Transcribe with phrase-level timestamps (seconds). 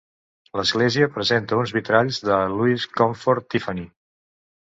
[0.59, 3.87] L'església presenta uns vitralls de Louis Comfort Tiffany.